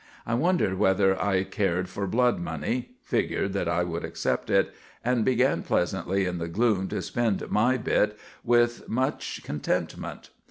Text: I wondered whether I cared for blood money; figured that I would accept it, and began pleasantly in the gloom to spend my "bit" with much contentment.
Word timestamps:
I 0.25 0.33
wondered 0.33 0.79
whether 0.79 1.21
I 1.21 1.43
cared 1.43 1.87
for 1.87 2.07
blood 2.07 2.39
money; 2.39 2.95
figured 3.03 3.53
that 3.53 3.67
I 3.69 3.83
would 3.83 4.03
accept 4.03 4.49
it, 4.49 4.73
and 5.05 5.23
began 5.23 5.61
pleasantly 5.61 6.25
in 6.25 6.39
the 6.39 6.47
gloom 6.47 6.87
to 6.87 7.03
spend 7.03 7.51
my 7.51 7.77
"bit" 7.77 8.17
with 8.43 8.89
much 8.89 9.41
contentment. 9.43 10.31